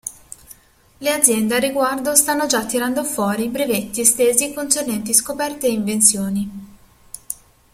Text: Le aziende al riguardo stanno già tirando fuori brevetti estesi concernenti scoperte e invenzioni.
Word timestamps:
Le 0.97 1.09
aziende 1.11 1.53
al 1.53 1.61
riguardo 1.61 2.15
stanno 2.15 2.47
già 2.47 2.65
tirando 2.65 3.03
fuori 3.03 3.49
brevetti 3.49 4.01
estesi 4.01 4.51
concernenti 4.51 5.13
scoperte 5.13 5.67
e 5.67 5.71
invenzioni. 5.73 6.51